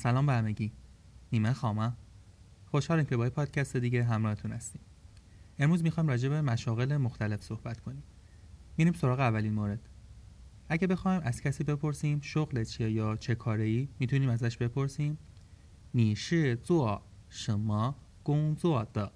[0.00, 0.72] سلام به همگی.
[1.32, 1.92] نیمه خامه.
[2.66, 4.80] خوشحالیم که با پادکست دیگه همراهتون هستیم.
[5.58, 8.02] امروز می‌خوایم راجع به مشاغل مختلف صحبت کنیم.
[8.76, 9.88] میریم سراغ اولین مورد.
[10.68, 15.18] اگه بخوایم از کسی بپرسیم شغل چیه یا چه کاره ای می‌تونیم ازش بپرسیم.
[15.94, 16.98] نیشی زو
[17.28, 19.12] شما گونزو دا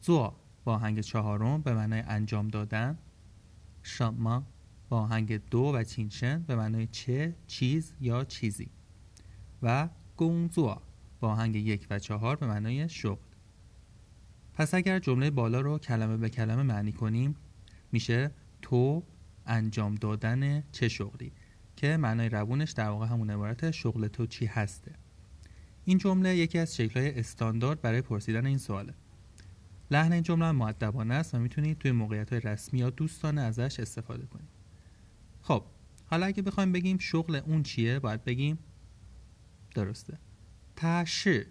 [0.00, 0.32] زو
[0.64, 2.98] با آهنگ چهارم به معنای انجام دادن.
[3.82, 4.46] شما
[4.88, 8.70] با آهنگ دو و چینشن به معنای چه چیز یا چیزی.
[9.62, 10.76] و گونزو
[11.20, 13.30] با آهنگ یک و چهار به معنای شغل.
[14.54, 17.36] پس اگر جمله بالا رو کلمه به کلمه معنی کنیم
[17.92, 18.30] میشه
[18.62, 19.02] تو
[19.46, 21.32] انجام دادن چه شغلی؟
[21.76, 24.94] که معنای روونش در واقع همون عبارت شغل تو چی هسته.
[25.84, 28.94] این جمله یکی از شکلهای استاندارد برای پرسیدن این سواله.
[29.90, 34.48] لحن این جمله معدبانه است و می‌تونید توی موقعیت رسمی یا دوستانه ازش استفاده کنید.
[35.42, 35.64] خب
[36.06, 38.58] حالا اگه بخوایم بگیم شغل اون چیه باید بگیم
[39.74, 40.18] درسته.
[40.76, 41.44] تا شی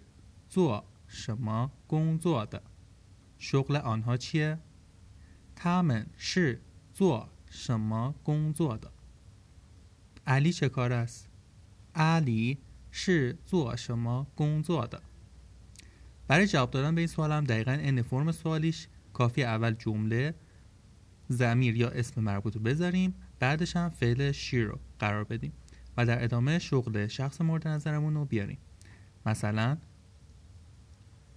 [0.50, 2.60] زو شما گونگزو ده
[3.38, 4.58] شغل آنها چیه؟
[5.56, 6.56] تامن شی
[6.94, 8.88] زو شما گونگزو ده
[10.26, 11.28] علی چه کار است؟
[11.94, 12.58] علی
[12.90, 14.98] شی زو شما گونگزو ده
[16.28, 20.34] برای جواب دادن به این سوال هم دقیقا این فرم سوالیش کافی اول جمله
[21.28, 25.52] زمیر یا اسم مربوط رو بذاریم بعدش هم فعل شی رو قرار بدیم.
[25.96, 28.58] و در ادامه شغل شخص مورد نظرمون رو بیاریم.
[29.26, 29.76] مثلا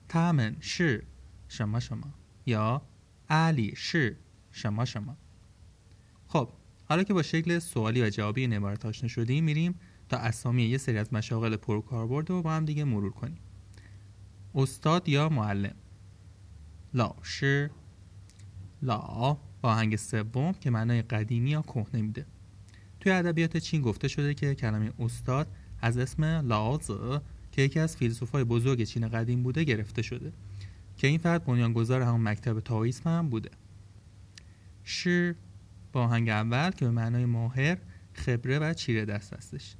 [0.10, 1.00] تامن شی
[1.48, 2.14] شما شما
[2.46, 2.82] یا
[3.30, 4.12] علی شی
[4.52, 5.18] شما شما.
[6.28, 6.50] خب
[6.86, 9.80] حالا که با شکل سوالی و جوابی این عبارت آشنا شدیم میریم
[10.10, 13.40] تا اسامی یه سری از مشاغل پرکاربرد رو با هم دیگه مرور کنیم.
[14.56, 15.76] استاد یا معلم؟
[16.94, 17.68] لا شی
[18.82, 22.26] لا با آهنگ سوم که معنای قدیمی یا کهنه میده.
[23.04, 25.48] توی ادبیات چین گفته شده که کلمه استاد
[25.82, 26.88] از اسم لاوز
[27.52, 30.34] که یکی از فیلسوفای بزرگ چین قدیم بوده گرفته شده.
[30.98, 33.50] که این فرد بنیانگذار همون مکتب تاویسم هم بوده.
[34.84, 35.36] شر
[35.92, 37.78] با آهنگ اول که به معنای ماهر
[38.14, 39.76] خبره و چیره دست هستش.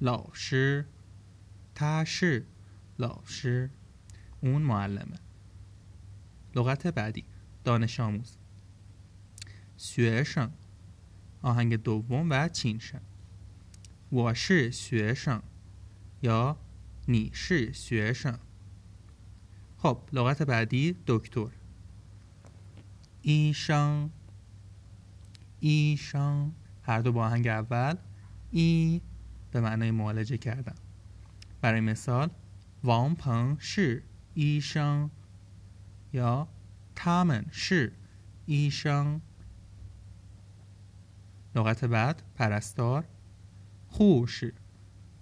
[0.00, 0.84] 老师
[1.74, 2.42] 他是
[2.98, 3.68] 老师
[4.40, 5.16] اون معلمه.
[6.56, 7.24] لغت بعدی
[7.64, 8.36] دانش آموز.
[9.76, 10.50] 学生
[11.42, 13.00] آهنگ دوم و 轻声
[14.12, 15.42] 我是学生
[16.22, 16.56] یا
[17.08, 18.38] 你是学生
[19.78, 21.48] خب لغت بعدی دکتر
[23.22, 24.10] ایشان
[25.60, 26.52] ایشان
[26.82, 27.94] هر دو با آهنگ اول
[28.50, 29.00] ای
[29.50, 30.74] به معنای معالجه کردن
[31.60, 32.30] برای مثال
[32.84, 34.00] وان پنگ شی
[34.34, 35.10] ایشان
[36.12, 36.48] یا
[36.94, 37.88] تامن شی
[38.46, 39.20] ایشان
[41.56, 43.04] لغت بعد پرستار
[43.88, 44.44] خوش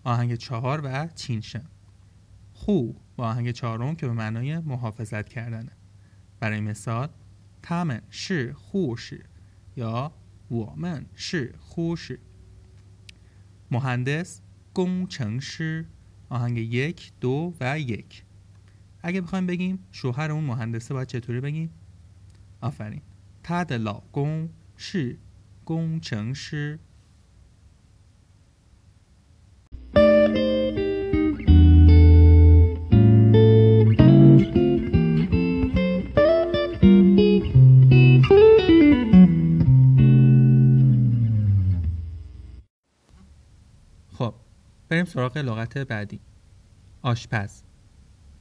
[0.05, 1.65] آهنگ چهار و چینشن
[2.53, 5.73] خو با آهنگ چهارم که به معنای محافظت کردنه.
[6.41, 7.09] برای مثال
[7.63, 9.13] تامن شی خوش
[9.77, 10.13] یا
[10.51, 12.13] وامن شی خوش
[13.71, 14.41] مهندس
[14.75, 15.85] گونچن شی
[16.29, 18.25] آهنگ یک دو و یک.
[19.03, 21.71] اگه بخوایم بگیم شوهر اون مهندسه باید چطوری بگیم؟
[22.61, 23.03] آفرین.
[23.43, 23.73] تد
[24.13, 25.19] گونگ شی
[25.64, 26.80] 工程师
[44.14, 44.34] خب
[44.90, 46.20] بریم سراغ لغت بعدی
[47.02, 47.64] آشپز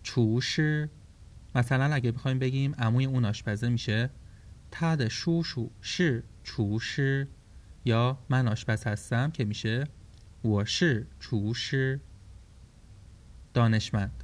[0.03, 0.61] چوش
[1.55, 4.11] مثلا اگه بخوایم بگیم عموی اون آشپزه میشه
[4.71, 7.28] 他的叔叔是 چوشی
[7.86, 9.88] یا من آشپز هستم که میشه
[10.46, 12.00] وشی چوشی
[13.54, 14.24] دانشمند.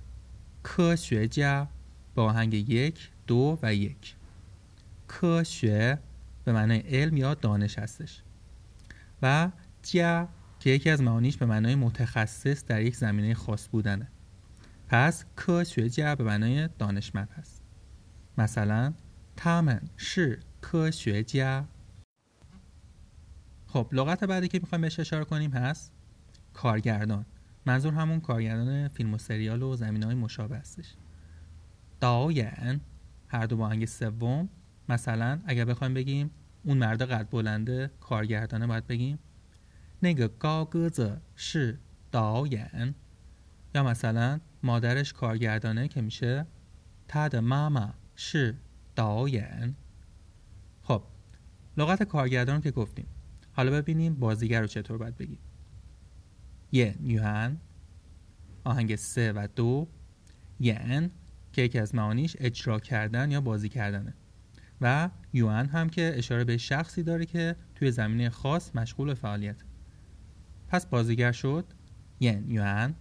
[0.65, 1.67] کشوجا
[2.15, 4.15] با آهنگ یک دو و یک.
[5.09, 5.97] کشوه
[6.45, 8.21] به معنای علم یا دانش هستش.
[9.21, 9.49] و
[9.83, 10.27] جا
[10.59, 14.07] که یکی از معانیش به معنای متخصص در یک زمینه خاص بودنه.
[14.87, 17.61] پس کشوجا به معنای دانشمند هست.
[18.37, 18.93] مثلا
[19.37, 21.65] تامن شی کشوجا
[23.73, 25.91] خب لغت بعدی که می‌خوایم بهش اشاره کنیم هست
[26.53, 27.25] کارگردان.
[27.65, 30.93] منظور همون کارگردان فیلم و سریال و زمین های مشابه هستش.
[31.99, 32.81] داین
[33.27, 34.49] هر دو با سوم
[34.89, 36.31] مثلا اگر بخوایم بگیم
[36.63, 39.19] اون مرد قد بلنده کارگردانه باید بگیم.
[40.03, 41.73] نگه گاگزه شی
[42.11, 42.95] داین.
[43.75, 46.45] یا مثلا مادرش کارگردانه که میشه
[47.07, 48.53] تد ماما شی
[48.95, 49.75] داین.
[50.83, 51.03] خب
[51.77, 53.05] لغت کارگردان که گفتیم.
[53.59, 55.39] حالا ببینیم بازیگر رو چطور باید بگیم.
[56.71, 57.57] یه یوهن.
[58.63, 59.87] آهنگ سه و دو.
[60.59, 61.11] یعن
[61.53, 64.13] که یکی از معانیش اجرا کردن یا بازی کردنه.
[64.81, 69.63] و یوان هم که اشاره به شخصی داره که توی زمینه خاص مشغول فعالیت.
[70.67, 71.65] پس بازیگر شد.
[72.19, 72.95] ین یوان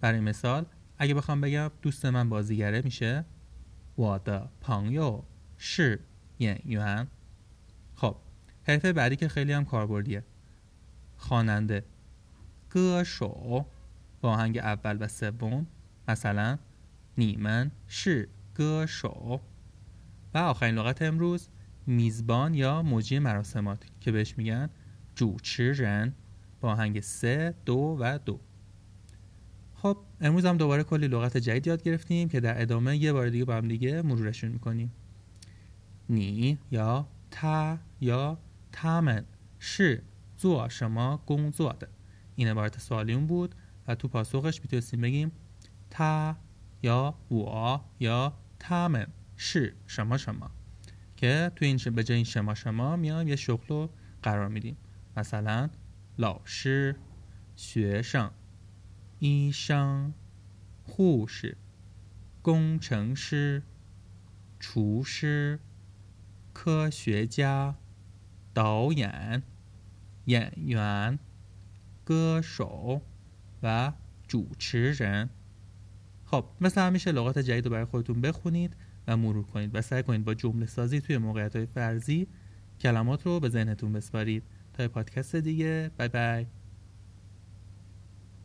[0.00, 0.66] برای مثال
[0.98, 3.24] اگه بخوام بگم دوست من بازیگره میشه.
[3.96, 5.22] وادا پانگیو.
[5.56, 5.96] شی
[6.38, 7.08] ین یوان
[7.94, 8.16] خب
[8.68, 10.24] حرفه بعدی که خیلی هم کاربردیه.
[11.16, 11.84] خواننده.
[12.74, 13.64] گشو
[14.20, 15.66] با آهنگ اول و سوم
[16.08, 16.58] مثلا
[17.18, 18.26] نیمن شی
[18.56, 19.40] گشو
[20.34, 21.48] و آخرین لغت امروز
[21.86, 24.70] میزبان یا موجی مراسمات که بهش میگن
[25.14, 26.12] جوچیرن
[26.60, 28.40] با آهنگ سه دو و دو.
[29.74, 33.44] خب امروز هم دوباره کلی لغت جدید یاد گرفتیم که در ادامه یه بار دیگه
[33.44, 34.92] با هم دیگه مرورشون می‌کنیم.
[36.08, 38.38] نی یا تا یا
[38.77, 39.25] تامن
[39.59, 40.03] 是
[40.35, 41.89] 做什么工作的
[42.35, 43.55] این عبارت سوالیون بود
[43.87, 45.31] و تو پاسخش میتونستیم بگیم
[45.89, 46.35] تا
[46.81, 50.51] یا و یا تامن 是什么什么
[51.17, 53.89] که تو این به جای این شما شما میایم یه شغل رو
[54.23, 54.77] قرار میدیم
[55.17, 55.69] مثلا
[56.17, 56.95] 老师
[57.55, 58.31] 学生
[59.19, 60.13] 医生
[60.85, 61.57] 护士
[62.41, 63.63] 工程师
[64.59, 65.59] 厨师
[66.51, 67.75] 科学家
[68.57, 69.43] 导演
[70.25, 71.19] 演员
[72.05, 73.01] 歌手
[73.63, 73.93] و
[74.27, 75.29] 主持人
[76.25, 78.75] خب مثل همیشه لغات جدید رو برای خودتون بخونید
[79.07, 82.27] و مرور کنید و سعی کنید با جمله سازی توی موقعیت های فرضی
[82.79, 84.43] کلمات رو به ذهنتون بسپارید
[84.73, 86.45] تا پادکست دیگه بای بای